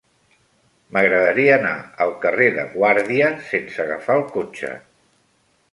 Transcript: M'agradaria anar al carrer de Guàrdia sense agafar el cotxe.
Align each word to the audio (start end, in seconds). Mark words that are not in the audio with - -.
M'agradaria 0.95 1.51
anar 1.59 1.75
al 2.07 2.15
carrer 2.25 2.49
de 2.57 2.67
Guàrdia 2.73 3.29
sense 3.53 3.87
agafar 3.87 4.19
el 4.23 4.29
cotxe. 4.37 4.77